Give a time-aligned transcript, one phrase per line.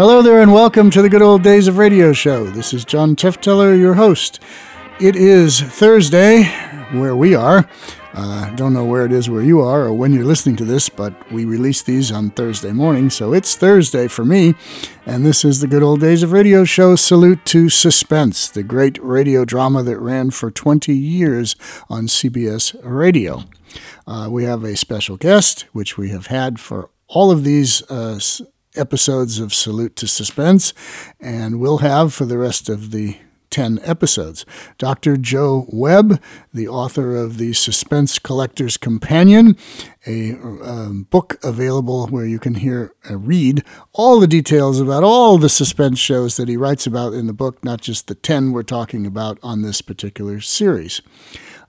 [0.00, 2.46] Hello there, and welcome to the Good Old Days of Radio Show.
[2.46, 4.40] This is John Tefteller, your host.
[4.98, 6.44] It is Thursday,
[6.92, 7.68] where we are.
[8.14, 10.88] Uh, don't know where it is where you are or when you're listening to this,
[10.88, 14.54] but we release these on Thursday morning, so it's Thursday for me.
[15.04, 18.98] And this is the Good Old Days of Radio Show Salute to Suspense, the great
[19.02, 21.56] radio drama that ran for 20 years
[21.90, 23.44] on CBS Radio.
[24.06, 28.18] Uh, we have a special guest, which we have had for all of these uh,
[28.76, 30.72] episodes of Salute to Suspense,
[31.20, 33.16] and we'll have for the rest of the
[33.50, 34.46] 10 episodes.
[34.78, 35.16] Dr.
[35.16, 36.22] Joe Webb,
[36.54, 39.56] the author of The Suspense Collector's Companion,
[40.06, 45.36] a um, book available where you can hear uh, read all the details about all
[45.36, 48.62] the suspense shows that he writes about in the book, not just the 10 we're
[48.62, 51.02] talking about on this particular series.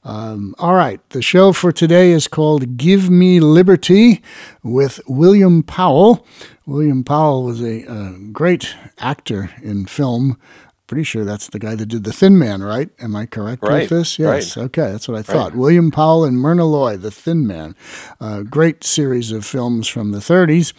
[0.04, 4.22] Um, all right, the show for today is called Give Me Liberty
[4.64, 6.26] with William Powell.
[6.66, 10.40] William Powell was a, a great actor in film.
[10.88, 12.90] Pretty sure that's the guy that did The Thin Man, right?
[13.00, 14.20] Am I correct right, with this?
[14.20, 14.58] Yes.
[14.58, 14.66] Right.
[14.66, 15.52] Okay, that's what I thought.
[15.52, 15.60] Right.
[15.60, 17.76] William Powell and Myrna Loy, The Thin Man.
[18.20, 20.74] Uh, great series of films from the 30s.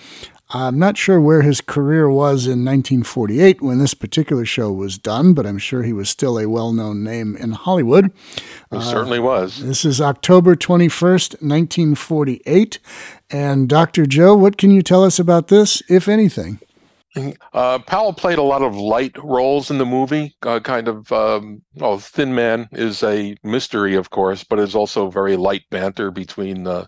[0.54, 5.32] I'm not sure where his career was in 1948 when this particular show was done,
[5.32, 8.12] but I'm sure he was still a well known name in Hollywood.
[8.70, 9.62] He uh, certainly was.
[9.62, 12.78] This is October 21st, 1948.
[13.30, 14.04] And Dr.
[14.04, 16.60] Joe, what can you tell us about this, if anything?
[17.52, 20.34] Uh, Powell played a lot of light roles in the movie.
[20.42, 25.10] Uh, kind of, um, well, Thin Man is a mystery, of course, but it's also
[25.10, 26.86] very light banter between uh,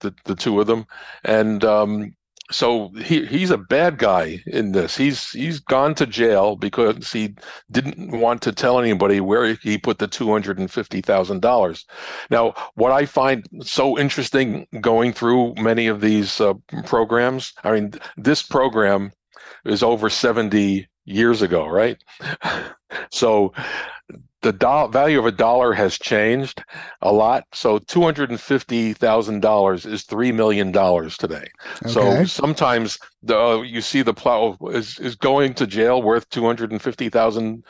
[0.00, 0.84] the the two of them.
[1.24, 2.14] And um,
[2.52, 4.96] so he he's a bad guy in this.
[4.96, 7.34] He's he's gone to jail because he
[7.70, 11.84] didn't want to tell anybody where he put the two hundred and fifty thousand dollars.
[12.30, 16.54] Now, what I find so interesting going through many of these uh,
[16.84, 19.12] programs, I mean, this program
[19.64, 21.96] is over seventy years ago, right?
[23.10, 23.52] so
[24.42, 26.62] the do- value of a dollar has changed
[27.00, 27.44] a lot.
[27.52, 31.46] So two hundred and fifty thousand dollars is three million dollars today.
[31.82, 31.90] Okay.
[31.90, 36.44] So sometimes the uh, you see the Powell is is going to jail worth two
[36.44, 37.64] hundred and fifty thousand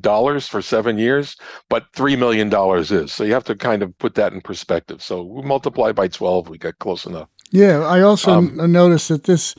[0.00, 1.36] dollars for seven years,
[1.68, 3.12] but three million dollars is.
[3.12, 5.02] So you have to kind of put that in perspective.
[5.02, 7.28] So we multiply by twelve, we get close enough.
[7.50, 9.54] Yeah, I also um, noticed that this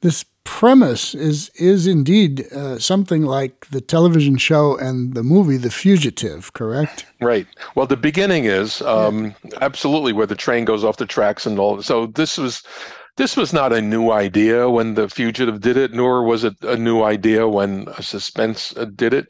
[0.00, 5.70] this premise is is indeed uh, something like the television show and the movie The
[5.70, 7.06] Fugitive, correct?
[7.20, 7.46] Right.
[7.76, 9.58] Well, the beginning is um, yeah.
[9.60, 11.80] absolutely where the train goes off the tracks and all.
[11.82, 12.64] So this was
[13.16, 16.76] this was not a new idea when The Fugitive did it, nor was it a
[16.76, 19.26] new idea when a Suspense uh, did it.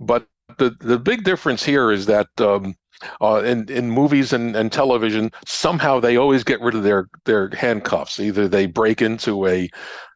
[0.00, 0.26] But
[0.58, 2.74] the the big difference here is that um,
[3.20, 7.50] uh, in in movies and, and television, somehow they always get rid of their their
[7.50, 8.20] handcuffs.
[8.20, 9.70] Either they break into a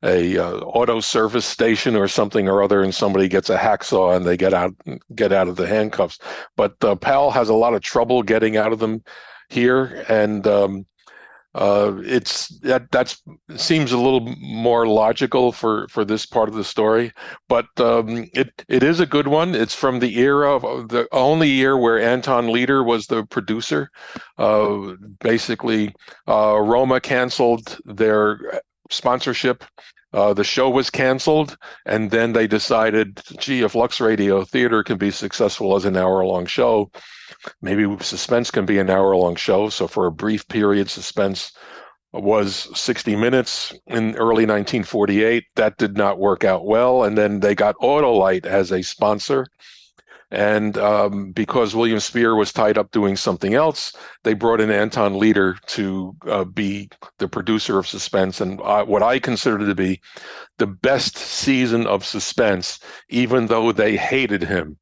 [0.05, 4.27] a uh, auto service station or something or other, and somebody gets a hacksaw and
[4.27, 4.75] they get out
[5.15, 6.19] get out of the handcuffs.
[6.57, 9.03] But uh, Powell has a lot of trouble getting out of them
[9.49, 10.87] here, and um,
[11.55, 13.23] uh, it's that that's
[13.57, 17.13] seems a little more logical for for this part of the story
[17.49, 19.55] but um, it it is a good one.
[19.55, 23.91] It's from the era of the only year where Anton Leader was the producer.
[24.39, 25.95] Uh, basically
[26.29, 29.65] uh, Roma canceled their sponsorship
[30.13, 31.57] uh, the show was canceled,
[31.87, 36.25] and then they decided, gee, if Lux Radio Theater can be successful as an hour
[36.25, 36.91] long show,
[37.63, 39.69] maybe suspense can be an hour long show.
[39.69, 41.53] So for a brief period, suspense
[42.13, 45.45] was 60 minutes in early 1948.
[45.57, 47.05] That did not work out well.
[47.05, 49.47] And then they got Autolite as a sponsor.
[50.33, 53.95] And um, because William Spier was tied up doing something else,
[54.25, 59.03] they brought in Anton Leader to uh, be the producer of Suspense and uh, what
[59.03, 60.01] I consider to be
[60.57, 62.81] the best season of Suspense,
[63.11, 64.79] even though they hated him.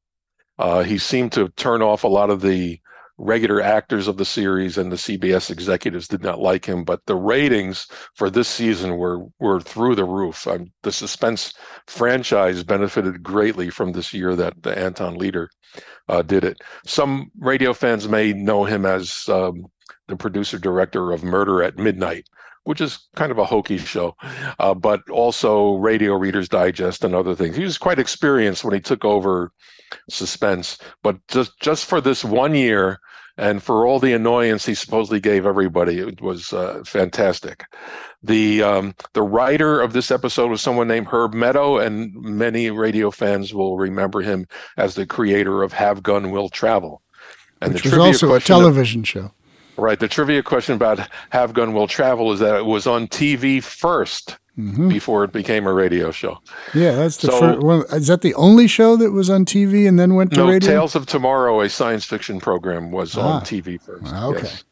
[0.57, 2.79] Uh, he seemed to turn off a lot of the
[3.21, 6.83] regular actors of the series and the CBS executives did not like him.
[6.83, 10.47] But the ratings for this season were were through the roof.
[10.47, 11.53] Um, the Suspense
[11.87, 15.49] franchise benefited greatly from this year that the Anton Leader
[16.09, 16.61] uh, did it.
[16.85, 19.65] Some radio fans may know him as um,
[20.07, 22.27] the producer director of Murder at Midnight,
[22.63, 24.15] which is kind of a hokey show,
[24.59, 27.55] uh, but also Radio Reader's Digest and other things.
[27.55, 29.51] He was quite experienced when he took over
[30.09, 32.99] Suspense, but just just for this one year
[33.41, 37.65] and for all the annoyance he supposedly gave everybody, it was uh, fantastic.
[38.21, 43.09] The um, the writer of this episode was someone named Herb Meadow, and many radio
[43.09, 44.45] fans will remember him
[44.77, 47.01] as the creator of Have Gun Will Travel.
[47.61, 49.31] And Which was also a television show.
[49.75, 49.99] Right.
[49.99, 54.37] The trivia question about Have Gun Will Travel is that it was on TV first
[54.57, 56.37] before it became a radio show.
[56.73, 57.83] Yeah, that's the So- first one.
[57.93, 60.69] Is that the only show that was on TV and then went to No, radio?
[60.69, 63.37] Tales of Tomorrow, a science fiction program, was Ah.
[63.37, 64.13] on TV first.
[64.13, 64.41] Okay.
[64.43, 64.63] yes.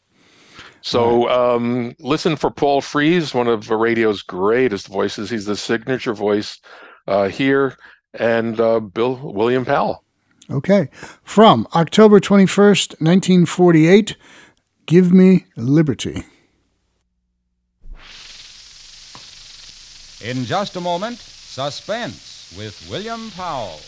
[0.81, 5.29] So um, listen for Paul Frees, one of radio's greatest voices.
[5.29, 6.59] He's the signature voice
[7.07, 7.75] uh, here,
[8.13, 10.03] and uh, Bill William Powell.
[10.51, 10.89] Okay.
[11.23, 14.15] From October 21st, 1948,
[14.85, 16.23] Give Me Liberty.
[20.21, 23.79] In just a moment, Suspense with William Powell.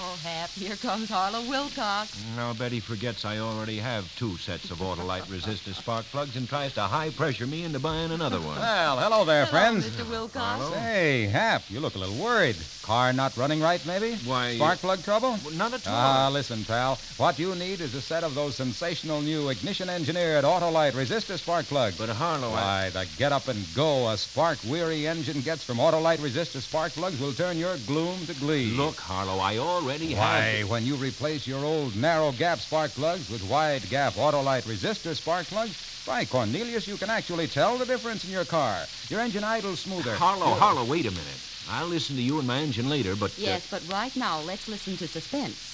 [0.00, 2.22] Oh, Hap, here comes Harlow Wilcox.
[2.36, 6.72] Now, Betty forgets I already have two sets of Autolite resistor spark plugs and tries
[6.74, 8.60] to high pressure me into buying another one.
[8.60, 9.86] Well, hello there, Hello, friends.
[9.88, 10.08] Mr.
[10.08, 10.68] Wilcox.
[10.72, 12.54] Say, Hap, you look a little worried.
[12.82, 14.14] Car not running right, maybe?
[14.24, 15.36] Why- Spark plug trouble?
[15.44, 15.92] Well, Not at all.
[15.94, 16.96] Ah, listen, pal.
[17.16, 21.66] What you need is a set of those sensational new ignition engineered Autolite resistor spark
[21.66, 21.96] plugs.
[21.98, 22.52] but Harlow, I...
[22.52, 26.92] Why, the get up and go a spark weary engine gets from Autolite resistor spark
[26.92, 28.70] plugs will turn your gloom to glee.
[28.70, 30.68] Look, Harlow, I already Why, have...
[30.68, 35.46] when you replace your old narrow gap spark plugs with wide gap Autolite resistor spark
[35.46, 38.84] plugs, why, Cornelius, you can actually tell the difference in your car.
[39.08, 40.14] Your engine idles smoother.
[40.14, 41.40] Harlow, Harlow, wait a minute.
[41.70, 43.30] I'll listen to you and my engine later, but...
[43.30, 45.64] uh, Yes, but right now, let's listen to Suspense.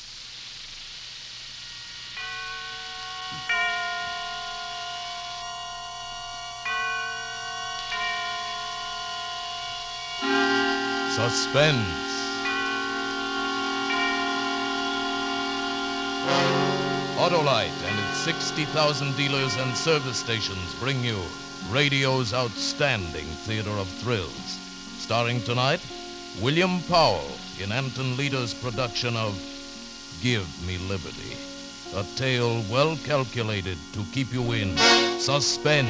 [11.16, 12.03] Suspense.
[17.24, 21.18] Autolite and its 60,000 dealers and service stations bring you
[21.70, 24.58] radio's outstanding theater of thrills.
[24.98, 25.80] Starring tonight,
[26.42, 27.26] William Powell
[27.62, 29.32] in Anton Leader's production of
[30.22, 31.32] Give Me Liberty.
[31.96, 34.76] A tale well calculated to keep you in
[35.18, 35.88] suspense.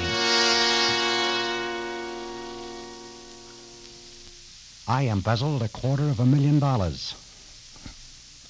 [4.87, 7.17] I embezzled a quarter of a million dollars.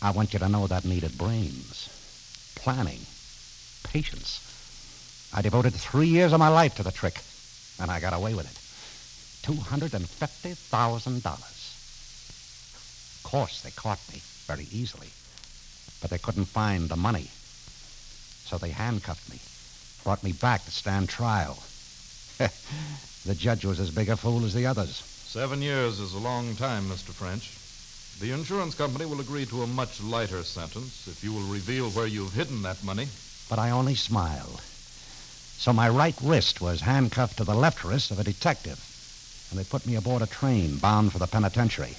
[0.03, 1.89] I want you to know that needed brains,
[2.65, 3.05] planning,
[3.83, 4.41] patience.
[5.35, 7.21] I devoted three years of my life to the trick,
[7.79, 8.59] and I got away with it.
[9.53, 11.27] $250,000.
[11.27, 15.09] Of course, they caught me very easily,
[16.01, 17.29] but they couldn't find the money.
[18.47, 19.41] So they handcuffed me,
[20.03, 21.63] brought me back to stand trial.
[22.39, 25.03] the judge was as big a fool as the others.
[25.27, 27.11] Seven years is a long time, Mr.
[27.11, 27.51] French.
[28.21, 32.07] The insurance company will agree to a much lighter sentence if you will reveal where
[32.07, 33.09] you've hidden that money.
[33.51, 34.61] but I only smiled.
[35.59, 38.79] So my right wrist was handcuffed to the left wrist of a detective,
[39.51, 41.95] and they put me aboard a train bound for the penitentiary.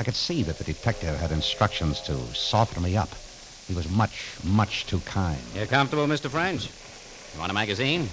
[0.00, 3.10] I could see that the detective had instructions to soften me up.
[3.66, 5.38] He was much, much too kind.
[5.54, 6.30] You're comfortable, Mr.
[6.30, 6.68] French?
[7.34, 8.08] You want a magazine?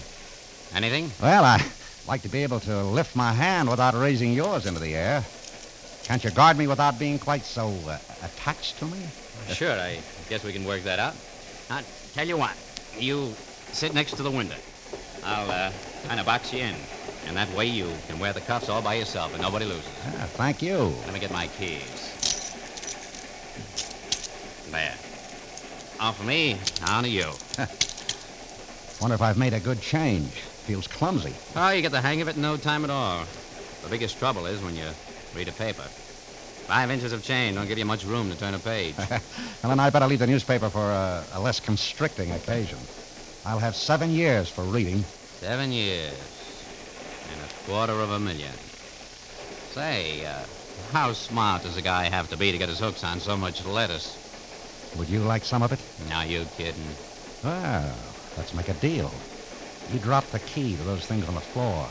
[0.73, 1.11] Anything?
[1.21, 1.65] Well, I'd
[2.07, 5.23] like to be able to lift my hand without raising yours into the air.
[6.05, 8.99] Can't you guard me without being quite so uh, attached to me?
[9.49, 9.97] Sure, I
[10.29, 11.15] guess we can work that out.
[11.67, 11.81] Now,
[12.13, 12.55] tell you what,
[12.99, 13.33] you
[13.71, 14.55] sit next to the window.
[15.23, 15.71] I'll uh,
[16.07, 16.75] kind of box you in,
[17.27, 19.89] and that way you can wear the cuffs all by yourself and nobody loses.
[20.05, 20.77] Ah, thank you.
[20.77, 22.11] Let me get my keys.
[24.69, 24.93] There.
[25.99, 27.31] Off of me, on to you.
[29.01, 30.29] Wonder if I've made a good change.
[30.65, 31.33] Feels clumsy.
[31.55, 33.25] Oh, you get the hang of it in no time at all.
[33.81, 34.85] The biggest trouble is when you
[35.35, 35.83] read a paper.
[36.67, 38.95] Five inches of chain don't give you much room to turn a page.
[39.09, 39.21] well,
[39.63, 42.79] then I'd better leave the newspaper for a, a less constricting occasion.
[43.45, 45.05] I'll have seven years for reading.
[45.39, 46.17] Seven years
[47.31, 48.53] and a quarter of a million.
[49.73, 50.43] Say, uh,
[50.91, 53.63] how smart does a guy have to be to get his hooks on so much
[53.65, 54.17] lettuce?
[54.97, 55.79] Would you like some of it?
[56.09, 56.95] Now you kidding?
[57.43, 57.95] Well,
[58.37, 59.11] let's make a deal.
[59.91, 61.87] You drop the key to those things on the floor.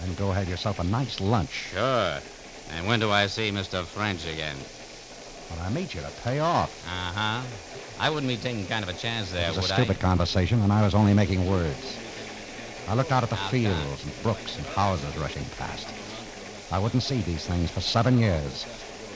[0.00, 1.70] Then go have yourself a nice lunch.
[1.72, 2.20] Sure.
[2.76, 3.84] And when do I see Mr.
[3.84, 4.56] French again?
[5.48, 6.70] When I meet you to pay off.
[6.86, 7.40] Uh-huh.
[7.98, 10.00] I wouldn't be taking kind of a chance there, It was a would stupid I?
[10.00, 11.98] conversation, and I was only making words.
[12.88, 15.88] I looked out at the fields and brooks and houses rushing past.
[16.72, 18.64] I wouldn't see these things for seven years,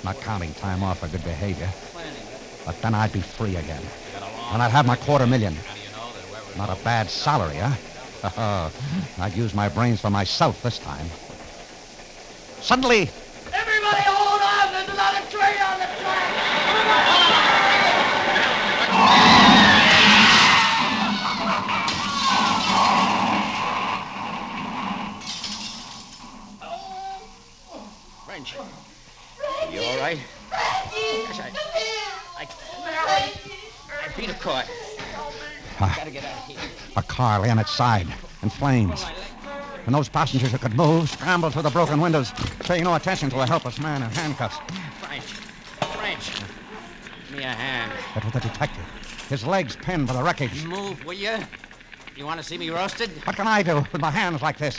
[0.03, 1.73] not counting time off for good behavior.
[2.67, 3.83] But then I'd be free again,
[4.53, 5.57] and I'd have my quarter million.
[6.57, 8.71] Not a bad salary, huh?
[9.19, 11.07] I'd use my brains for myself this time.
[12.61, 13.11] Suddenly,
[36.97, 38.07] a car lay on its side,
[38.43, 39.05] in flames.
[39.87, 43.41] And those passengers who could move scrambled through the broken windows, paying no attention to
[43.41, 44.59] a helpless man in handcuffs.
[45.01, 45.25] French.
[45.99, 46.33] French.
[47.29, 47.93] Give me a hand.
[48.17, 48.85] It was the detective,
[49.29, 50.65] his legs pinned by the wreckage.
[50.65, 51.37] Move, will you?
[52.17, 53.11] You want to see me roasted?
[53.27, 54.79] What can I do with my hands like this?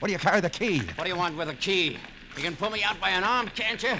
[0.00, 0.80] What do you carry the key?
[0.96, 1.98] What do you want with a key?
[2.36, 3.94] You can pull me out by an arm, can't you?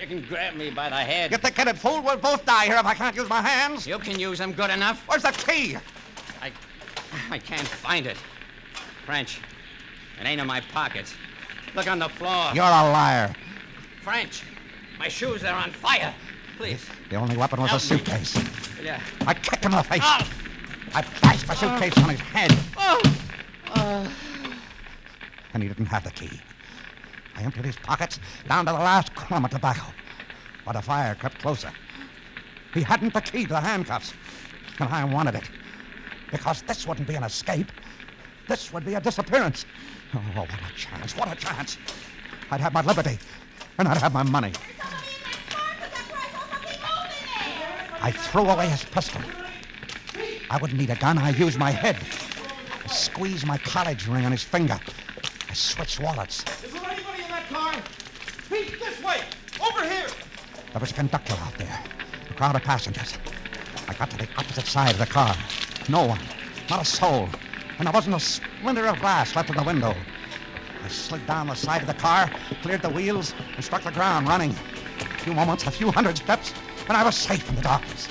[0.00, 1.30] You can grab me by the head.
[1.30, 3.86] You thick-headed fool, we'll both die here if I can't use my hands.
[3.86, 5.02] You can use them good enough.
[5.06, 5.78] Where's the key?
[7.30, 8.16] I, can't find it.
[9.04, 9.40] French,
[10.20, 11.14] it ain't in my pockets.
[11.74, 12.50] Look on the floor.
[12.54, 13.34] You're a liar.
[14.02, 14.42] French,
[14.98, 16.14] my shoes are on fire.
[16.56, 16.86] Please.
[17.10, 18.24] The only weapon was a Help me.
[18.24, 18.82] suitcase.
[18.82, 19.00] Yeah.
[19.26, 20.00] I kicked him in the face.
[20.02, 20.26] Oh!
[20.94, 21.56] I bashed the oh.
[21.56, 22.56] suitcase on his head.
[22.76, 23.00] Oh!
[23.74, 24.12] Oh!
[25.52, 26.40] And he didn't have the key.
[27.36, 28.18] I emptied his pockets
[28.48, 29.84] down to the last crumb of tobacco.
[30.64, 31.70] But the fire crept closer.
[32.72, 34.14] He hadn't the key to the handcuffs.
[34.80, 35.50] And I wanted it.
[36.30, 37.70] Because this wouldn't be an escape.
[38.48, 39.64] This would be a disappearance.
[40.14, 41.16] Oh, what a chance.
[41.16, 41.78] What a chance.
[42.50, 43.18] I'd have my liberty.
[43.78, 44.52] And I'd have my money.
[48.00, 49.20] I threw away his pistol.
[50.48, 51.18] I wouldn't need a gun.
[51.18, 51.96] I used my head.
[52.84, 54.78] I squeezed my college ring on his finger.
[55.48, 56.44] I switched wallets.
[56.64, 57.74] Is there anybody in that car?
[58.48, 59.20] Pete, this way!
[59.60, 60.06] Over here!
[60.72, 61.82] There was a conductor out there,
[62.30, 63.18] a crowd of passengers.
[63.88, 65.34] I got to the opposite side of the car.
[65.88, 66.18] No one,
[66.68, 67.28] not a soul.
[67.78, 69.94] And there wasn't a splinter of glass left in the window.
[70.82, 72.28] I slid down the side of the car,
[72.62, 74.50] cleared the wheels, and struck the ground running.
[74.50, 76.54] A few moments, a few hundred steps,
[76.88, 78.08] and I was safe in the darkness.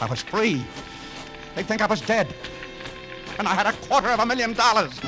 [0.00, 0.64] I was free.
[1.54, 2.34] They'd think I was dead.
[3.38, 5.00] And I had a quarter of a million dollars.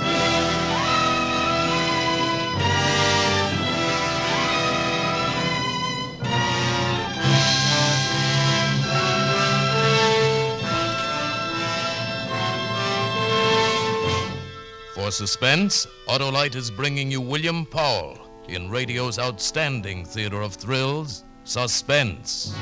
[15.08, 22.54] For suspense, Autolite is bringing you William Powell in radio's outstanding theater of thrills, Suspense.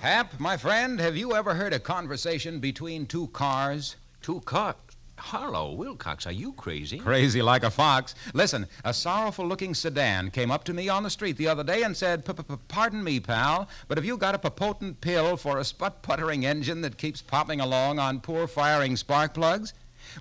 [0.00, 3.96] Hap, my friend, have you ever heard a conversation between two cars?
[4.20, 4.76] Two cars?
[5.22, 6.98] Harlow, Wilcox, are you crazy?
[6.98, 8.14] Crazy like a fox.
[8.34, 11.84] Listen, a sorrowful looking sedan came up to me on the street the other day
[11.84, 15.36] and said, "P- p- p- Pardon me, pal, but have you got a potent pill
[15.36, 19.72] for a sput puttering engine that keeps popping along on poor firing spark plugs?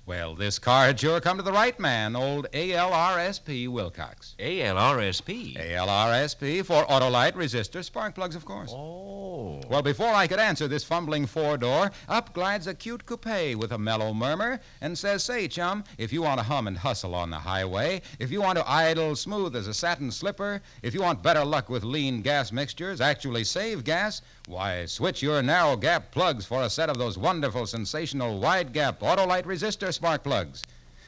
[0.06, 4.36] Well, this car had sure come to the right man, old ALRSP Wilcox.
[4.40, 5.58] ALRSP?
[5.58, 8.72] ALRSP for Autolite Resistor Spark Plugs, of course.
[8.74, 9.62] Oh.
[9.70, 13.72] Well, before I could answer this fumbling four door, up glides a cute coupe with
[13.72, 17.30] a mellow murmur and says, Say, chum, if you want to hum and hustle on
[17.30, 21.24] the highway, if you want to idle smooth as a satin slipper, if you want
[21.24, 26.46] better luck with lean gas mixtures, actually save gas, why, switch your narrow gap plugs
[26.46, 30.62] for a set of those wonderful, sensational wide gap Autolite resistor spark plugs.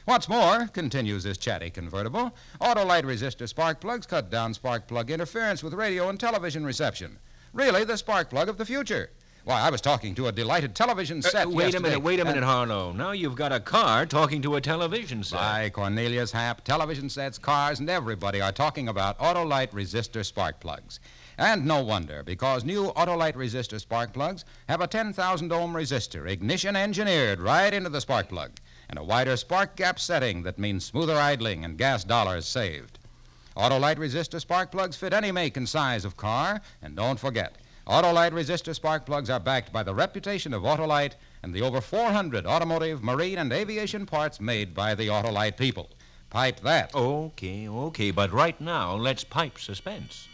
[0.06, 5.62] What's more, continues this chatty convertible, Autolite resistor spark plugs cut down spark plug interference
[5.62, 7.18] with radio and television reception.
[7.52, 9.10] Really, the spark plug of the future.
[9.44, 11.46] Why, I was talking to a delighted television set.
[11.46, 12.92] Uh, wait a minute, wait a and- minute, Harlow.
[12.92, 15.38] Now you've got a car talking to a television set.
[15.38, 20.98] By Cornelius Hap, television sets, cars, and everybody are talking about Autolite resistor spark plugs.
[21.36, 26.76] And no wonder, because new Autolite resistor spark plugs have a 10,000 ohm resistor, ignition
[26.76, 28.52] engineered right into the spark plug,
[28.88, 33.00] and a wider spark gap setting that means smoother idling and gas dollars saved.
[33.56, 38.32] Autolite resistor spark plugs fit any make and size of car, and don't forget, Autolite
[38.32, 43.02] resistor spark plugs are backed by the reputation of Autolite and the over 400 automotive,
[43.02, 45.90] marine, and aviation parts made by the Autolite people.
[46.30, 46.94] Pipe that.
[46.94, 50.28] Okay, okay, but right now, let's pipe suspense.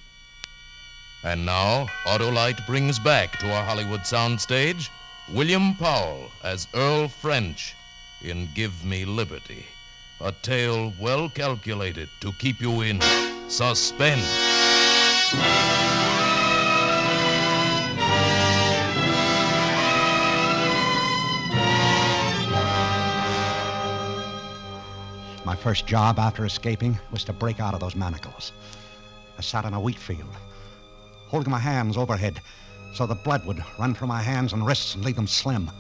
[1.23, 4.89] And now, Autolite brings back to our Hollywood soundstage
[5.33, 7.75] William Powell as Earl French
[8.23, 9.67] in Give Me Liberty,
[10.23, 13.01] a tale well calculated to keep you in
[13.49, 14.25] suspense.
[25.45, 28.53] My first job after escaping was to break out of those manacles.
[29.37, 30.35] I sat in a wheat field,
[31.31, 32.41] holding my hands overhead
[32.93, 35.71] so the blood would run from my hands and wrists and leave them slim.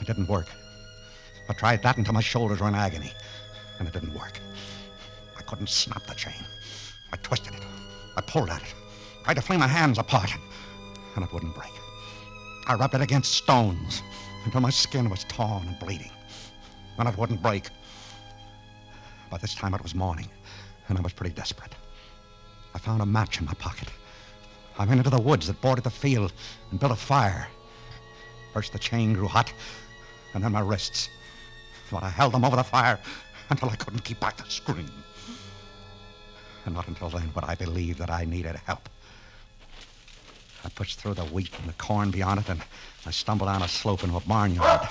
[0.00, 0.48] It didn't work.
[1.50, 3.12] I tried that until my shoulders were in agony,
[3.78, 4.40] and it didn't work.
[5.36, 6.46] I couldn't snap the chain.
[7.12, 7.62] I twisted it.
[8.16, 8.74] I pulled at it,
[9.24, 10.30] tried to fling my hands apart,
[11.14, 11.72] and it wouldn't break.
[12.66, 14.02] I rubbed it against stones
[14.44, 16.12] until my skin was torn and bleeding,
[16.98, 17.68] and it wouldn't break.
[19.30, 20.28] By this time it was morning,
[20.88, 21.74] and I was pretty desperate.
[22.74, 23.88] I found a match in my pocket.
[24.78, 26.32] I went into the woods that bordered the field
[26.70, 27.48] and built a fire.
[28.54, 29.52] First the chain grew hot,
[30.34, 31.08] and then my wrists.
[31.90, 32.98] But I held them over the fire
[33.50, 34.90] until I couldn't keep back the scream.
[36.64, 38.88] And not until then would I believe that I needed help.
[40.64, 42.62] I pushed through the wheat and the corn beyond it, and
[43.04, 44.88] I stumbled down a slope into a barnyard.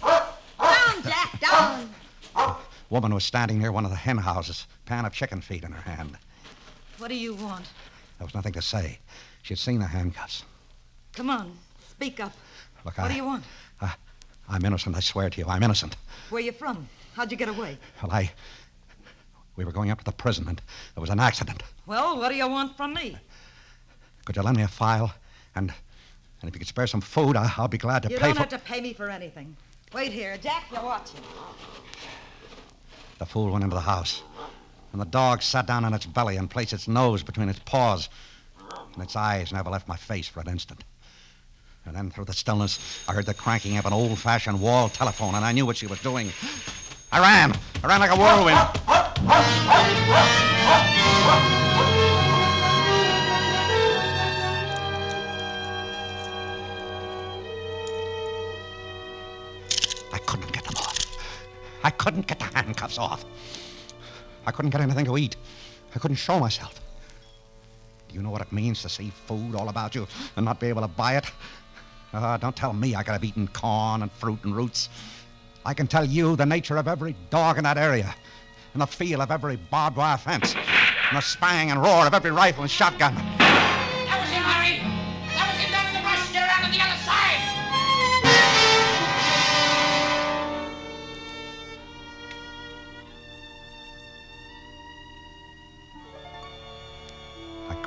[0.00, 1.90] Down, Jack, down.
[2.34, 2.56] A
[2.90, 5.82] woman was standing near one of the hen houses, pan of chicken feed in her
[5.82, 6.16] hand.
[6.98, 7.66] What do you want?
[8.18, 8.98] There was nothing to say.
[9.48, 10.44] She had seen the handcuffs.
[11.14, 11.56] Come on,
[11.92, 12.34] speak up.
[12.84, 13.44] Look, What I, do you want?
[14.50, 15.46] I'm innocent, I swear to you.
[15.48, 15.96] I'm innocent.
[16.28, 16.86] Where you from?
[17.14, 17.78] How'd you get away?
[18.02, 18.30] Well, I.
[19.56, 20.60] We were going up to the prison, and
[20.94, 21.62] there was an accident.
[21.86, 23.16] Well, what do you want from me?
[24.26, 25.14] Could you lend me a file?
[25.54, 25.72] And
[26.42, 28.26] and if you could spare some food, I, I'll be glad to pay You pay
[28.26, 29.56] don't for have to pay me for anything.
[29.94, 30.64] Wait here, Jack.
[30.70, 31.20] You're watching.
[33.16, 34.22] The fool went into the house,
[34.92, 38.10] and the dog sat down on its belly and placed its nose between its paws,
[38.98, 40.82] and its eyes never left my face for an instant.
[41.86, 45.44] And then through the stillness, I heard the cranking of an old-fashioned wall telephone, and
[45.44, 46.32] I knew what she was doing.
[47.12, 47.56] I ran.
[47.84, 48.58] I ran like a whirlwind.
[60.12, 60.98] I couldn't get them off.
[61.84, 63.24] I couldn't get the handcuffs off.
[64.44, 65.36] I couldn't get anything to eat.
[65.94, 66.80] I couldn't show myself.
[68.08, 70.68] Do you know what it means to see food all about you and not be
[70.68, 71.30] able to buy it?
[72.12, 74.88] Uh, don't tell me I could have eaten corn and fruit and roots.
[75.66, 78.14] I can tell you the nature of every dog in that area,
[78.72, 82.30] and the feel of every barbed wire fence, and the spang and roar of every
[82.30, 83.14] rifle and shotgun.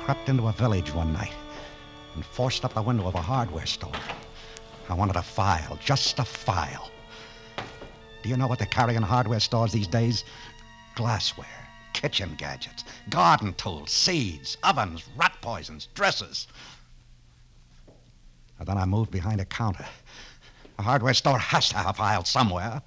[0.02, 1.32] Crept into a village one night
[2.14, 3.92] and forced up the window of a hardware store.
[4.88, 6.90] I wanted a file, just a file.
[8.22, 10.24] Do you know what they carry in hardware stores these days?
[10.96, 16.48] Glassware, kitchen gadgets, garden tools, seeds, ovens, rat poisons, dresses.
[18.58, 19.86] And then I moved behind a counter.
[20.78, 22.82] A hardware store has to have a file somewhere.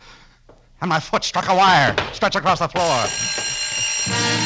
[0.81, 4.44] And my foot struck a wire, stretched across the floor.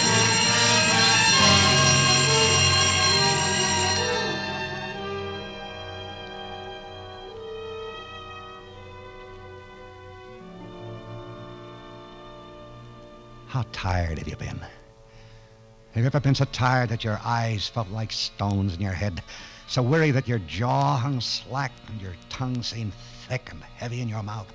[13.50, 14.60] How tired have you been?
[14.60, 19.24] Have you ever been so tired that your eyes felt like stones in your head?
[19.66, 22.94] So weary that your jaw hung slack and your tongue seemed
[23.28, 24.54] thick and heavy in your mouth?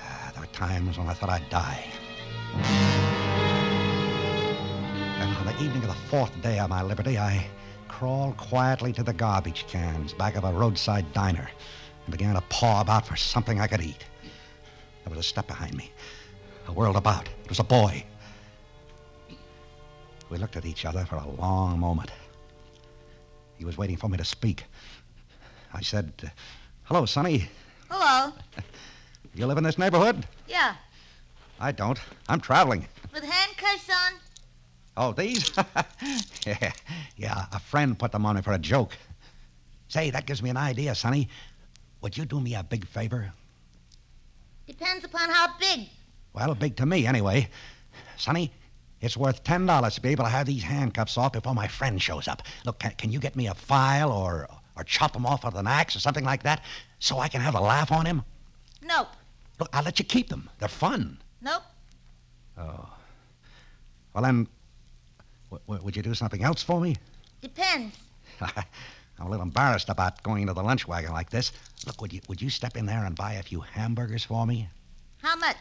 [0.00, 1.84] Ah, there were times when I thought I'd die.
[5.20, 7.46] And on the evening of the fourth day of my liberty, I
[7.86, 11.50] crawled quietly to the garbage cans back of a roadside diner
[12.06, 14.06] and began to paw about for something I could eat.
[15.04, 15.92] There was a step behind me.
[16.68, 17.26] I whirled about.
[17.44, 18.04] It was a boy.
[20.28, 22.10] We looked at each other for a long moment.
[23.58, 24.64] He was waiting for me to speak.
[25.74, 26.32] I said,
[26.84, 27.48] Hello, Sonny.
[27.90, 28.32] Hello.
[29.32, 30.26] You live in this neighborhood?
[30.48, 30.74] Yeah,
[31.60, 32.00] I don't.
[32.28, 32.88] I'm traveling.
[33.14, 34.18] with handcuffs on.
[34.96, 35.48] Oh, these?
[36.44, 36.72] yeah,
[37.16, 38.98] yeah, a friend put them on me for a joke.
[39.86, 41.28] Say, that gives me an idea, Sonny.
[42.00, 43.32] Would you do me a big favor?
[44.66, 45.88] Depends upon how big.
[46.32, 47.48] Well, big to me, anyway.
[48.16, 48.52] Sonny,
[49.00, 52.00] it's worth ten dollars to be able to have these handcuffs off before my friend
[52.00, 52.42] shows up.
[52.64, 55.66] Look, can, can you get me a file or or chop them off with an
[55.66, 56.62] axe or something like that,
[56.98, 58.22] so I can have a laugh on him?
[58.82, 59.08] Nope.
[59.58, 60.48] Look, I'll let you keep them.
[60.58, 61.18] They're fun.
[61.42, 61.62] Nope.
[62.56, 62.88] Oh.
[64.14, 64.46] Well, then,
[65.50, 66.96] w- w- would you do something else for me?
[67.40, 67.96] Depends.
[68.40, 71.52] I'm a little embarrassed about going into the lunch wagon like this.
[71.86, 74.68] Look, would you would you step in there and buy a few hamburgers for me?
[75.18, 75.56] How much?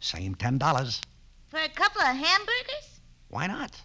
[0.00, 1.00] Same ten dollars.
[1.48, 3.00] For a couple of hamburgers?
[3.28, 3.80] Why not?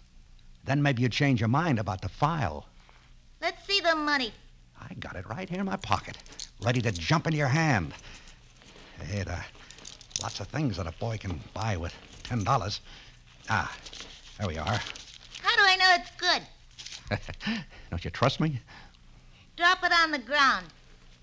[0.64, 2.66] Then maybe you'd change your mind about the file.
[3.40, 4.32] Let's see the money.
[4.80, 6.16] I got it right here in my pocket,
[6.62, 7.92] ready to jump into your hand.
[9.00, 9.44] Hey, there are
[10.22, 12.80] lots of things that a boy can buy with ten dollars.
[13.48, 13.76] Ah,
[14.38, 14.64] there we are.
[15.42, 16.42] How do I know it's good?
[17.90, 18.60] Don't you trust me?
[19.56, 20.66] Drop it on the ground.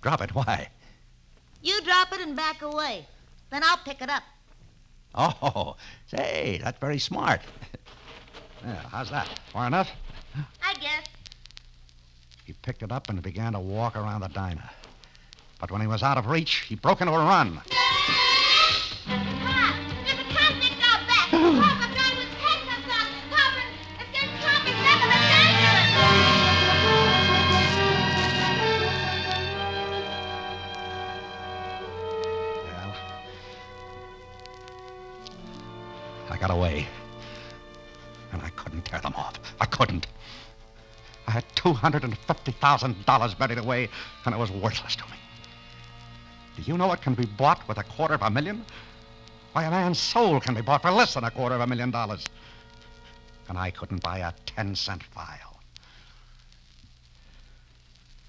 [0.02, 0.34] Drop it.
[0.34, 0.70] Why?
[1.62, 3.06] You drop it and back away.
[3.50, 4.24] Then I'll pick it up.
[5.16, 5.76] Oh,
[6.08, 7.42] say, that's very smart.
[8.66, 9.28] Yeah, how's that?
[9.52, 9.92] Far enough?
[10.64, 11.04] I guess.
[12.46, 14.70] He picked it up and began to walk around the diner.
[15.60, 17.60] But when he was out of reach, he broke into a run.
[19.06, 21.80] There's a convict out back.
[36.44, 36.86] got away.
[38.34, 39.40] And I couldn't tear them off.
[39.62, 40.08] I couldn't.
[41.26, 43.88] I had $250,000 buried away,
[44.26, 45.18] and it was worthless to me.
[46.58, 48.66] Do you know it can be bought with a quarter of a million?
[49.54, 51.92] Why, a man's soul can be bought for less than a quarter of a million
[51.92, 52.26] dollars.
[53.48, 55.62] And I couldn't buy a 10 cent file.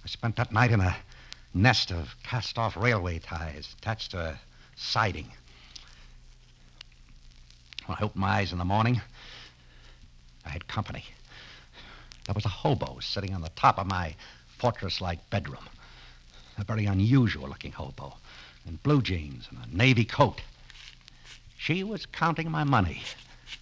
[0.05, 0.95] I spent that night in a
[1.53, 4.41] nest of cast off railway ties attached to a
[4.77, 5.33] siding.
[7.87, 9.01] When I opened my eyes in the morning,
[10.45, 11.05] I had company.
[12.25, 14.15] There was a hobo sitting on the top of my
[14.59, 15.69] fortress like bedroom.
[16.57, 18.15] A very unusual looking hobo
[18.67, 20.41] in blue jeans and a navy coat.
[21.59, 23.03] She was counting my money,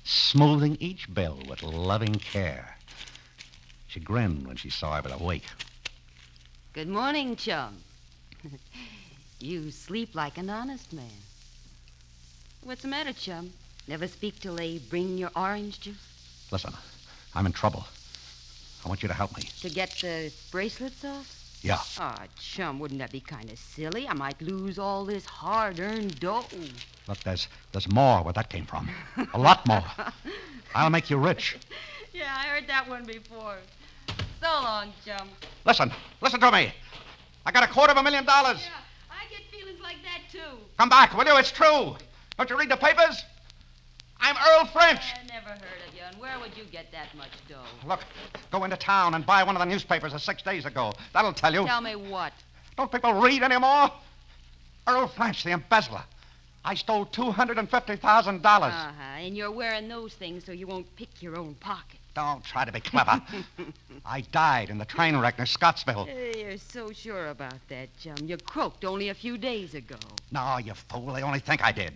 [0.04, 2.76] smoothing each bill with loving care.
[3.88, 5.44] She grinned when she saw I was awake.
[6.72, 7.78] Good morning, chum.
[9.40, 11.10] you sleep like an honest man.
[12.62, 13.52] What's the matter, chum?
[13.88, 15.96] Never speak till they bring your orange juice?
[16.50, 16.72] Listen,
[17.34, 17.84] I'm in trouble.
[18.84, 19.44] I want you to help me.
[19.60, 21.38] To get the bracelets off?
[21.62, 21.78] Yeah.
[21.98, 24.08] Ah, chum, wouldn't that be kind of silly?
[24.08, 26.44] I might lose all this hard-earned dough.
[27.08, 28.88] Look, there's there's more where that came from.
[29.34, 29.84] A lot more.
[30.74, 31.56] I'll make you rich.
[32.12, 33.56] Yeah, I heard that one before.
[34.40, 35.28] So long, chum.
[35.64, 36.72] Listen, listen to me.
[37.46, 38.60] I got a quarter of a million dollars.
[38.62, 38.70] Yeah,
[39.10, 40.58] I get feelings like that, too.
[40.78, 41.36] Come back, will you?
[41.38, 41.96] It's true.
[42.38, 43.22] Don't you read the papers?
[44.22, 45.00] I'm Earl French.
[45.16, 47.56] I never heard of you, and where would you get that much dough?
[47.86, 48.00] Look,
[48.52, 50.92] go into town and buy one of the newspapers of six days ago.
[51.12, 51.66] That'll tell you.
[51.66, 52.32] Tell me what?
[52.76, 53.90] Don't people read anymore?
[54.86, 56.04] Earl French, the embezzler.
[56.64, 58.44] I stole $250,000.
[58.44, 61.98] Uh-huh, and you're wearing those things so you won't pick your own pocket.
[62.14, 63.20] Don't try to be clever.
[64.06, 66.06] I died in the train wreck near Scottsville.
[66.08, 68.14] Uh, you're so sure about that, chum.
[68.26, 69.96] You croaked only a few days ago.
[70.30, 71.12] No, you fool.
[71.12, 71.94] They only think I did.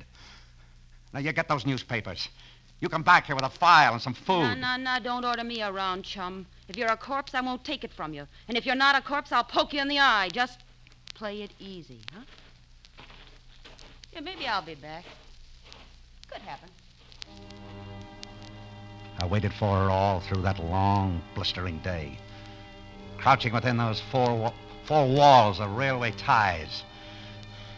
[1.17, 2.29] Now, you get those newspapers.
[2.79, 4.43] You come back here with a file and some food.
[4.43, 6.47] No, no, no, don't order me around, chum.
[6.69, 8.29] If you're a corpse, I won't take it from you.
[8.49, 10.29] And if you're not a corpse, I'll poke you in the eye.
[10.31, 10.61] Just
[11.15, 12.21] play it easy, huh?
[14.13, 15.07] Yeah, maybe I'll be back.
[16.31, 16.69] Could happen.
[19.19, 22.19] I waited for her all through that long, blistering day.
[23.17, 24.53] Crouching within those four, wa-
[24.85, 26.83] four walls of railway ties.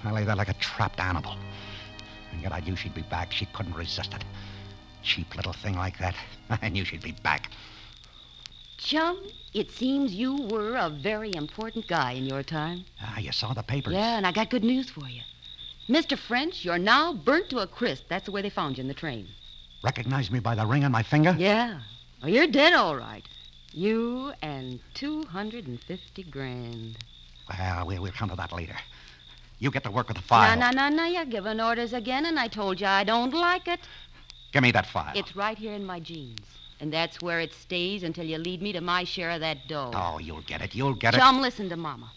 [0.03, 1.37] I lay there like a trapped animal.
[2.46, 3.33] I knew she'd be back.
[3.33, 4.24] She couldn't resist it.
[5.03, 6.14] Cheap little thing like that.
[6.62, 7.51] I knew she'd be back.
[8.79, 9.20] Chum,
[9.55, 12.85] it seems you were a very important guy in your time.
[13.03, 13.94] Ah, you saw the papers.
[13.94, 15.22] Yeah, and I got good news for you.
[15.88, 16.18] Mr.
[16.18, 18.05] French, you're now burnt to a crisp.
[18.09, 19.29] That's the way they found you in the train.
[19.83, 21.35] Recognized me by the ring on my finger?
[21.38, 21.81] Yeah.
[22.20, 23.24] Well, you're dead, all right.
[23.72, 26.98] You and 250 grand.
[27.48, 28.77] Well, we, we'll come to that later.
[29.59, 30.57] You get to work with the file.
[30.57, 31.05] No, no, no, no.
[31.05, 33.81] You're giving orders again, and I told you I don't like it.
[34.53, 35.12] Give me that file.
[35.14, 36.47] It's right here in my jeans.
[36.81, 39.90] And that's where it stays until you lead me to my share of that dough.
[39.94, 40.77] Oh, you'll get it.
[40.77, 41.18] You'll get it.
[41.18, 42.12] Chum, listen to Mama.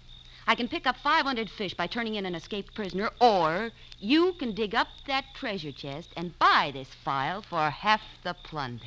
[0.46, 4.54] I can pick up 500 fish by turning in an escaped prisoner, or you can
[4.54, 8.86] dig up that treasure chest and buy this file for half the plunder.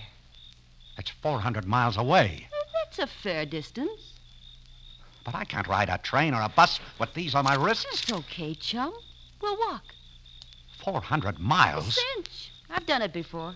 [0.97, 2.49] That's 400 miles away.
[2.85, 4.14] That's a fair distance.
[5.25, 7.87] But I can't ride a train or a bus with these on my wrists.
[7.93, 8.93] It's okay, chum.
[9.41, 9.83] We'll walk.
[10.85, 11.99] 400 A miles?
[12.15, 12.53] cinch.
[12.71, 13.55] I've done it before.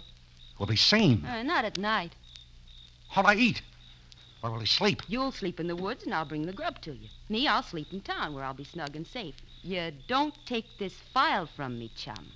[0.58, 1.24] We'll be seen.
[1.24, 2.14] Uh, not at night.
[3.12, 3.62] What'll I eat?
[4.40, 5.02] Where will he sleep?
[5.08, 7.08] You'll sleep in the woods, and I'll bring the grub to you.
[7.28, 9.34] Me, I'll sleep in town, where I'll be snug and safe.
[9.62, 12.32] You don't take this file from me, chum.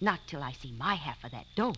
[0.00, 1.74] Not till I see my half of that dough.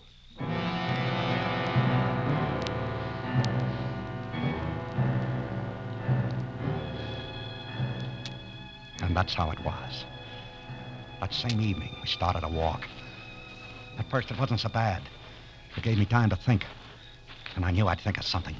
[9.02, 10.04] And that's how it was.
[11.20, 12.86] That same evening, we started a walk.
[13.98, 15.02] At first, it wasn't so bad.
[15.76, 16.64] It gave me time to think.
[17.56, 18.56] And I knew I'd think of something.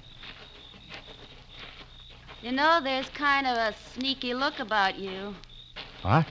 [2.43, 5.35] You know, there's kind of a sneaky look about you.
[6.03, 6.27] What?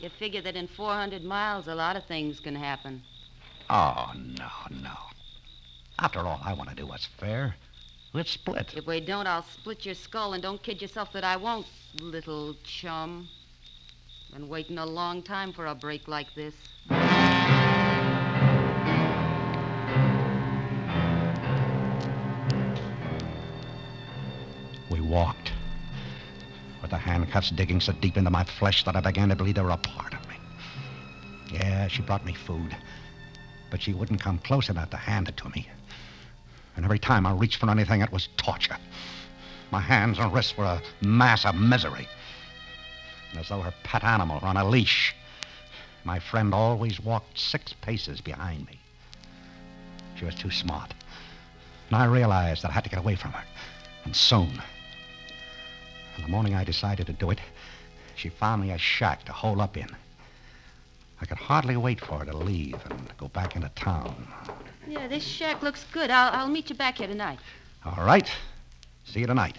[0.00, 3.02] You figure that in 400 miles, a lot of things can happen.
[3.68, 4.96] Oh, no, no.
[5.98, 7.54] After all, I want to do what's fair.
[8.14, 8.72] Let's split.
[8.74, 11.66] If we don't, I'll split your skull, and don't kid yourself that I won't,
[12.00, 13.28] little chum.
[14.32, 16.54] Been waiting a long time for a break like this.
[24.88, 25.50] We walked.
[26.80, 29.62] With the handcuffs digging so deep into my flesh that I began to believe they
[29.62, 30.36] were a part of me.
[31.52, 32.76] Yeah, she brought me food.
[33.68, 35.68] But she wouldn't come close enough to hand it to me.
[36.76, 38.76] And every time I reached for anything, it was torture.
[39.72, 42.06] My hands and wrists were a mass of misery.
[43.30, 45.14] And as though her pet animal were on a leash,
[46.04, 48.78] my friend always walked six paces behind me.
[50.16, 50.92] She was too smart.
[51.88, 53.44] And I realized that I had to get away from her.
[54.04, 54.62] And soon.
[56.16, 57.40] And the morning I decided to do it,
[58.16, 59.88] she found me a shack to hole up in.
[61.20, 64.26] I could hardly wait for her to leave and go back into town.
[64.86, 66.10] Yeah, this shack looks good.
[66.10, 67.38] I'll, I'll meet you back here tonight.
[67.84, 68.30] All right.
[69.04, 69.56] See you tonight.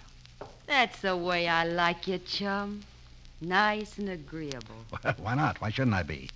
[0.66, 2.82] That's the way I like you, chum.
[3.42, 4.86] Nice and agreeable.
[5.18, 5.60] Why not?
[5.60, 6.30] Why shouldn't I be?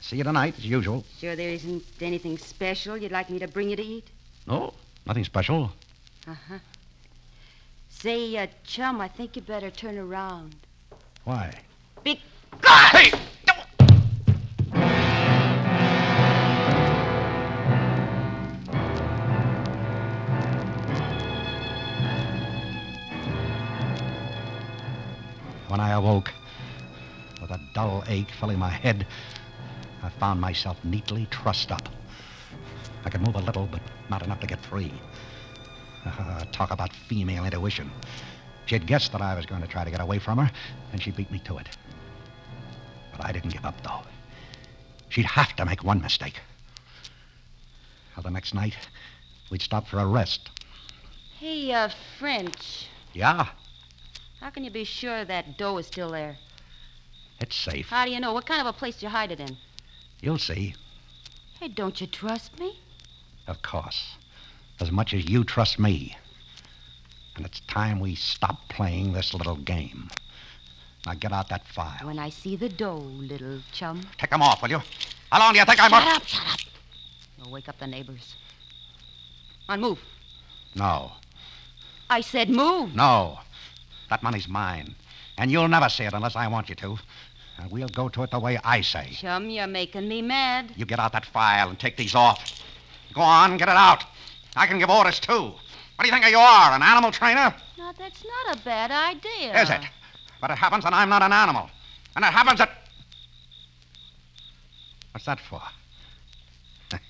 [0.00, 1.04] See you tonight, as usual.
[1.18, 4.08] Sure there isn't anything special you'd like me to bring you to eat?
[4.46, 4.72] No,
[5.06, 5.70] nothing special.
[6.26, 6.58] Uh-huh.
[7.90, 10.56] Say, uh, chum, I think you better turn around.
[11.24, 11.54] Why?
[12.02, 12.18] Big...
[12.64, 13.12] Hey!
[25.74, 26.32] When I awoke,
[27.42, 29.08] with a dull ache filling my head,
[30.04, 31.88] I found myself neatly trussed up.
[33.04, 34.92] I could move a little, but not enough to get free.
[36.06, 37.90] Uh, talk about female intuition.
[38.66, 40.48] She had guessed that I was going to try to get away from her,
[40.92, 41.66] and she beat me to it.
[43.10, 44.02] But I didn't give up, though.
[45.08, 46.38] She'd have to make one mistake.
[48.16, 48.76] Well, the next night,
[49.50, 50.50] we'd stop for a rest.
[51.40, 51.88] Hey, uh,
[52.20, 52.86] French.
[53.12, 53.48] Yeah,
[54.44, 56.36] How can you be sure that dough is still there?
[57.40, 57.88] it's safe.
[57.88, 58.34] How do you know?
[58.34, 59.56] What kind of a place do you hide it in?
[60.20, 60.74] You'll see.
[61.58, 62.78] Hey, don't you trust me?
[63.46, 64.18] Of course.
[64.80, 66.18] As much as you trust me.
[67.36, 70.10] And it's time we stop playing this little game.
[71.06, 72.06] Now get out that file.
[72.06, 74.02] When I see the dough, little chum.
[74.18, 74.82] Take them off, will you?
[75.32, 76.60] How long do you think I'm Shut up, shut up.
[77.38, 78.34] You'll wake up the neighbors.
[79.70, 80.00] On, move.
[80.74, 81.12] No,
[82.10, 82.94] I said move.
[82.94, 83.38] no.
[84.14, 84.94] That money's mine.
[85.38, 86.96] And you'll never see it unless I want you to.
[87.58, 89.08] And we'll go to it the way I say.
[89.10, 90.70] Chum, you're making me mad.
[90.76, 92.62] You get out that file and take these off.
[93.12, 94.04] Go on, get it out.
[94.54, 95.34] I can give orders, too.
[95.42, 97.52] What do you think you are, an animal trainer?
[97.76, 99.60] Now, that's not a bad idea.
[99.60, 99.80] Is it?
[100.40, 101.68] But it happens that I'm not an animal.
[102.14, 102.70] And it happens that.
[105.10, 105.60] What's that for?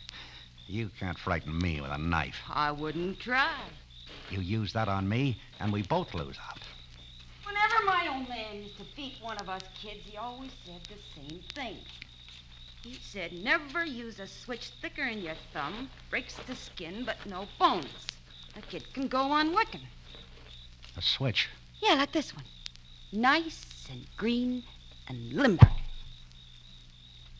[0.68, 2.40] you can't frighten me with a knife.
[2.48, 3.60] I wouldn't try.
[4.30, 6.60] You use that on me, and we both lose out.
[7.54, 10.98] Whenever my old man used to beat one of us kids, he always said the
[11.14, 11.76] same thing.
[12.82, 17.46] He said, never use a switch thicker in your thumb, breaks the skin, but no
[17.60, 18.08] bones.
[18.56, 19.82] A kid can go on working.
[20.96, 21.48] A switch.
[21.80, 22.44] Yeah, like this one.
[23.12, 24.64] Nice and green
[25.06, 25.70] and limber.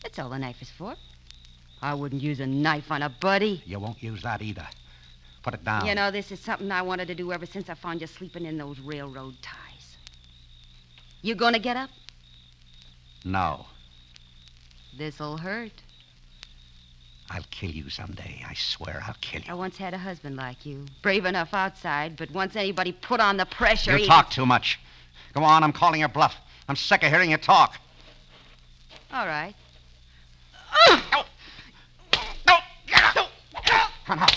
[0.03, 0.94] That's all the knife is for.
[1.83, 3.64] I wouldn't use a knife on a buddy.
[3.66, 4.66] You won't use that either.
[5.42, 5.87] Put it down.
[5.87, 8.46] You know, this is something I wanted to do ever since I found you sleeping
[8.46, 9.74] in those railroad ties.
[11.25, 11.89] You gonna get up?
[13.25, 13.65] No.
[14.95, 15.73] This'll hurt.
[17.31, 18.45] I'll kill you someday.
[18.47, 19.51] I swear I'll kill you.
[19.51, 20.85] I once had a husband like you.
[21.01, 23.93] Brave enough outside, but once anybody put on the pressure.
[23.93, 24.79] You he talk too much.
[25.33, 26.37] Go on, I'm calling your bluff.
[26.69, 27.79] I'm sick of hearing you talk.
[29.11, 29.55] All right.
[34.05, 34.29] Come on.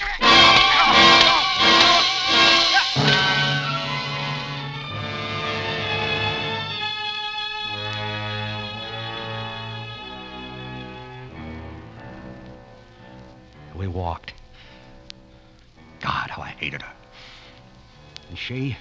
[13.97, 14.33] Walked.
[15.99, 16.93] God, how I hated her.
[18.29, 18.77] And she,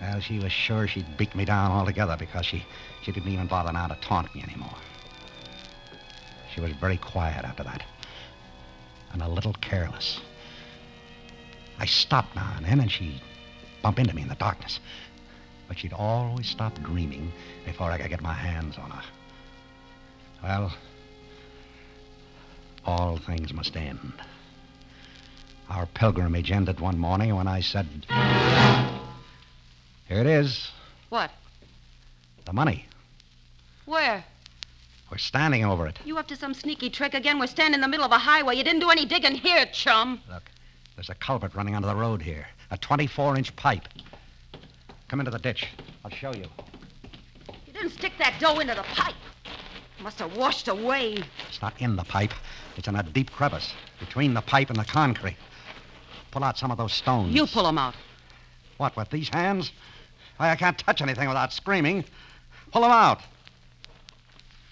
[0.00, 2.64] well, she was sure she'd beat me down altogether because she,
[3.02, 4.74] she didn't even bother now to taunt me anymore.
[6.54, 7.82] She was very quiet after that
[9.12, 10.20] and a little careless.
[11.78, 13.20] I stopped now and then, and she'd
[13.82, 14.80] bump into me in the darkness.
[15.68, 17.32] But she'd always stop dreaming
[17.64, 19.02] before I could get my hands on her.
[20.42, 20.72] Well,
[22.88, 24.14] all things must end.
[25.68, 27.86] Our pilgrimage ended one morning when I said,
[30.08, 30.70] Here it is,
[31.10, 31.30] What?
[32.46, 32.86] the money.
[33.84, 34.24] Where?
[35.10, 35.98] We're standing over it.
[36.06, 37.38] You up to some sneaky trick again?
[37.38, 38.56] We're standing in the middle of a highway.
[38.56, 40.20] You didn't do any digging here, chum.
[40.30, 40.44] Look,
[40.96, 43.86] there's a culvert running under the road here, a 24 inch pipe.
[45.08, 45.66] Come into the ditch.
[46.06, 46.46] I'll show you.
[47.66, 49.14] You didn't stick that dough into the pipe.
[49.98, 51.16] It Must have washed away.
[51.48, 52.32] It's not in the pipe,
[52.78, 55.36] it's in a deep crevice between the pipe and the concrete.
[56.30, 57.34] Pull out some of those stones.
[57.34, 57.94] You pull them out.
[58.76, 59.72] What, with these hands?
[60.36, 62.04] Why, I can't touch anything without screaming.
[62.70, 63.20] Pull them out.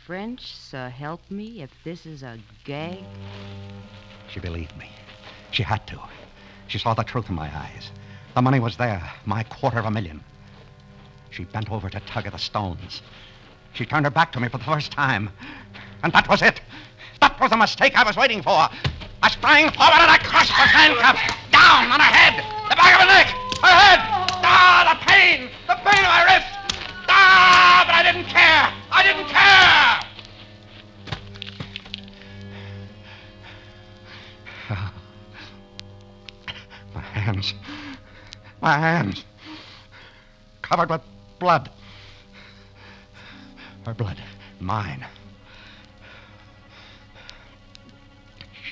[0.07, 3.03] French, so help me if this is a gag.
[4.29, 4.89] She believed me.
[5.51, 5.99] She had to.
[6.69, 7.91] She saw the truth in my eyes.
[8.37, 10.23] The money was there, my quarter of a million.
[11.31, 13.03] She bent over to tug at the stones.
[13.73, 15.29] She turned her back to me for the first time.
[16.05, 16.61] And that was it.
[17.27, 18.55] That was the mistake I was waiting for.
[18.55, 18.71] I
[19.29, 21.19] sprang forward and I crushed the handcuff.
[21.51, 22.39] Down on her head,
[22.71, 23.27] the back of her neck,
[23.67, 23.99] her head.
[24.47, 26.47] Ah, the pain, the pain of my wrist.
[27.09, 28.71] Ah, but I didn't care.
[28.93, 30.07] I didn't care.
[36.95, 37.55] My hands.
[38.63, 39.25] My hands.
[40.63, 41.03] Covered with
[41.41, 41.71] blood.
[43.85, 44.23] Her blood.
[44.61, 45.05] Mine.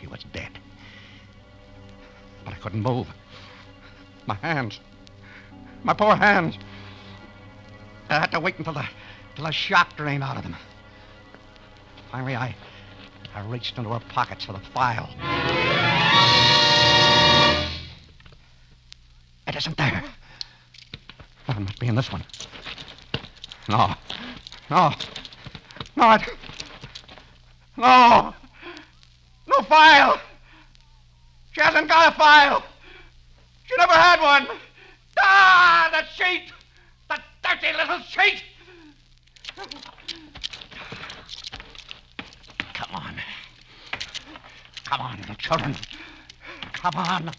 [0.04, 0.50] She was dead.
[2.44, 3.06] But I couldn't move.
[4.26, 4.78] My hands.
[5.82, 6.58] My poor hands.
[8.10, 8.86] I had to wait until the,
[9.30, 10.54] until the shock drained out of them.
[12.12, 12.54] Finally, I,
[13.34, 15.08] I reached into her pockets for the file.
[19.46, 20.04] It isn't there.
[21.48, 22.24] Oh, it must be in this one.
[23.70, 23.94] No.
[24.68, 24.92] No.
[25.96, 26.28] No, it...
[27.78, 28.34] No.
[29.64, 30.20] File.
[31.52, 32.62] She hasn't got a file.
[33.64, 34.46] She never had one.
[35.20, 36.52] Ah, the cheat.
[37.08, 38.42] The dirty little cheat.
[42.74, 43.14] Come on.
[44.84, 45.76] Come on, little children.
[46.72, 47.30] Come on.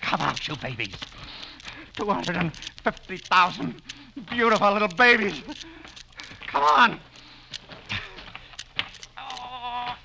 [0.00, 0.96] Come out, you babies.
[1.94, 3.82] 250,000
[4.30, 5.42] beautiful little babies.
[6.46, 7.00] Come on.
[9.18, 9.96] Oh.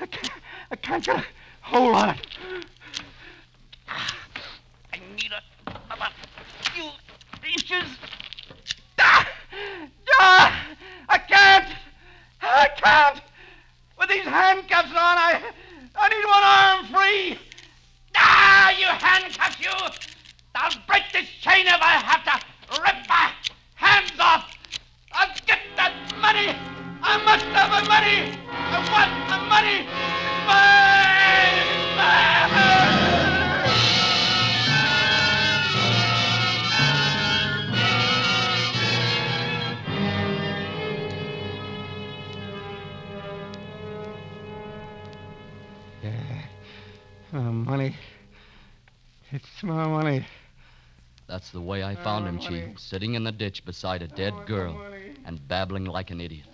[0.00, 0.32] I can't,
[0.70, 1.24] I can't get a
[1.60, 2.26] hold on it.
[3.88, 6.90] I need a, about a few
[7.54, 8.05] inches.
[49.56, 50.22] It's my money.
[51.26, 54.78] That's the way I found him, Chief, sitting in the ditch beside a dead girl
[55.24, 56.44] and babbling like an idiot.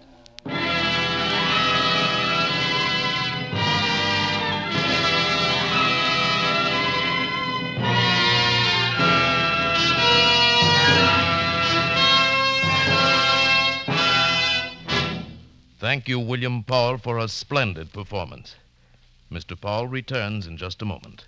[15.80, 18.54] Thank you, William Powell, for a splendid performance.
[19.28, 19.60] Mr.
[19.60, 21.24] Powell returns in just a moment.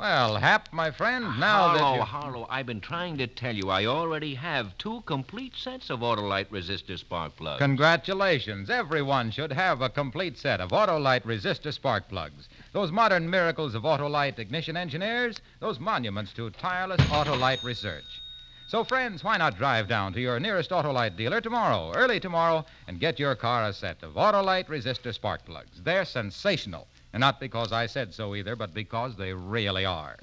[0.00, 2.02] Well, Hap, my friend, ah, now that Harlow, you...
[2.04, 6.46] Harlow, I've been trying to tell you I already have two complete sets of Autolite
[6.46, 7.58] resistor spark plugs.
[7.58, 8.70] Congratulations.
[8.70, 12.48] Everyone should have a complete set of Autolite resistor spark plugs.
[12.72, 18.22] Those modern miracles of Autolite ignition engineers, those monuments to tireless Autolite research.
[18.68, 23.00] So, friends, why not drive down to your nearest Autolite dealer tomorrow, early tomorrow, and
[23.00, 25.82] get your car a set of Autolite resistor spark plugs?
[25.84, 26.88] They're sensational.
[27.12, 30.16] And not because I said so either, but because they really are.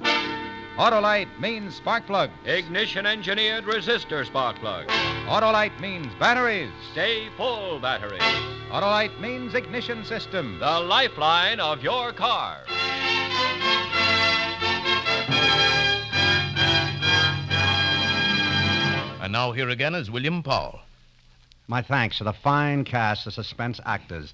[0.78, 2.30] Autolite means spark plug.
[2.45, 4.88] Ignition engineered resistor spark plug.
[5.28, 6.71] Autolite means batteries.
[6.91, 8.19] Stay full battery.
[8.69, 10.60] Autolite means ignition system.
[10.60, 12.60] The lifeline of your car.
[19.19, 20.80] And now here again is William Powell.
[21.67, 24.31] My thanks to the fine cast of suspense actors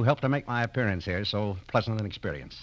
[0.00, 2.62] who helped to make my appearance here so pleasant an experience.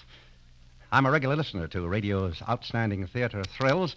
[0.92, 3.96] I'm a regular listener to radio's outstanding theater thrills,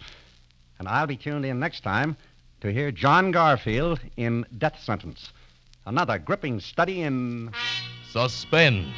[0.77, 2.17] and I'll be tuned in next time
[2.59, 5.31] to hear John Garfield in Death Sentence.
[5.87, 7.49] Another gripping study in.
[8.11, 8.93] Suspense.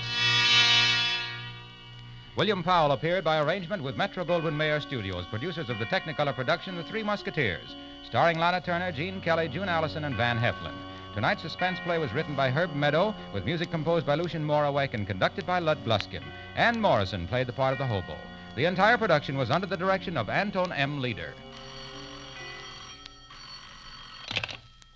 [2.36, 6.76] William Powell appeared by arrangement with Metro Goldwyn Mayer Studios, producers of the Technicolor production
[6.76, 10.93] The Three Musketeers, starring Lana Turner, Gene Kelly, June Allyson, and Van Heflin.
[11.14, 15.06] Tonight's suspense play was written by Herb Meadow, with music composed by Lucien Moraweck and
[15.06, 16.24] conducted by Lud Gluskin.
[16.56, 18.18] Ann Morrison played the part of the hobo.
[18.56, 21.02] The entire production was under the direction of Anton M.
[21.02, 21.36] Leader.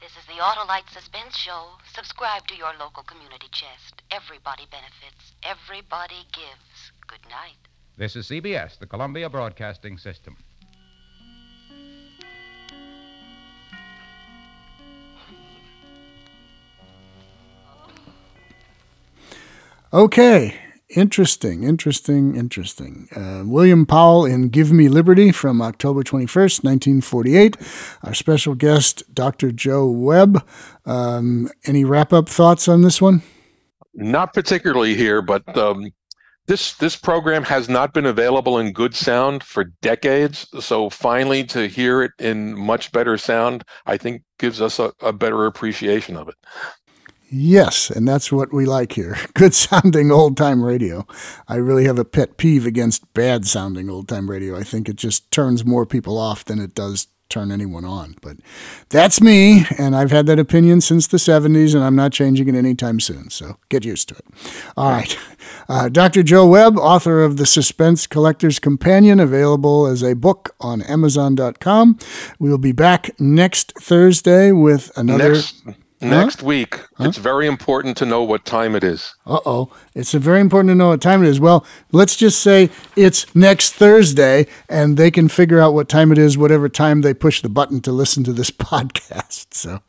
[0.02, 1.68] This is the Autolite Suspense Show.
[1.94, 4.02] Subscribe to your local community chest.
[4.10, 5.34] Everybody benefits.
[5.44, 6.92] Everybody gives.
[7.06, 7.58] Good night.
[7.96, 10.36] This is CBS, the Columbia Broadcasting System.
[19.94, 20.60] Okay,
[20.90, 23.10] Interesting, interesting, interesting.
[23.14, 27.58] Uh, William Powell in Give Me Liberty from October 21st, 1948.
[28.04, 29.52] Our special guest, Dr.
[29.52, 30.48] Joe Webb.
[30.86, 33.22] Um, any wrap up thoughts on this one?
[33.94, 35.92] Not particularly here, but um,
[36.46, 40.48] this this program has not been available in good sound for decades.
[40.62, 45.12] So finally, to hear it in much better sound, I think gives us a, a
[45.12, 46.36] better appreciation of it.
[47.30, 49.18] Yes, and that's what we like here.
[49.34, 51.06] Good sounding old time radio.
[51.48, 54.58] I really have a pet peeve against bad sounding old time radio.
[54.58, 58.16] I think it just turns more people off than it does turn anyone on.
[58.22, 58.38] But
[58.90, 62.56] that's me, and I've had that opinion since the 70s, and I'm not changing it
[62.56, 63.30] anytime soon.
[63.30, 64.26] So get used to it.
[64.76, 65.18] All right.
[65.68, 66.24] Uh, Dr.
[66.24, 72.00] Joe Webb, author of The Suspense Collector's Companion, available as a book on Amazon.com.
[72.40, 75.34] We'll be back next Thursday with another.
[75.34, 75.64] Next,
[76.02, 77.06] next week, Huh?
[77.06, 79.14] it's very important to know what time it is.
[79.26, 79.72] Uh oh.
[79.96, 81.40] It's very important to know what time it is.
[81.40, 86.18] Well, let's just say it's next Thursday and they can figure out what time it
[86.18, 89.54] is, whatever time they push the button to listen to this podcast.
[89.54, 89.80] So